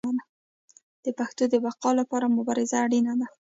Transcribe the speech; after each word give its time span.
د 1.05 1.07
پښتو 1.17 1.43
د 1.49 1.55
بقا 1.65 1.89
لپاره 1.99 2.33
مبارزه 2.37 2.77
اړینه 2.85 3.13
ده. 3.19 3.27